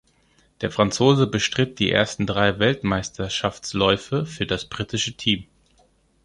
[0.61, 5.45] Der Franzose bestritt die ersten drei Weltmeisterschaftsläufe für das britische Team.